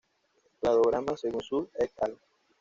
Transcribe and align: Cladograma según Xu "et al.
Cladograma 0.59 1.15
según 1.15 1.41
Xu 1.43 1.69
"et 1.75 1.91
al. 2.01 2.17